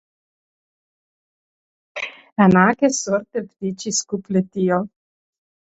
[2.47, 4.83] Enake sorte ptiči skup letijo.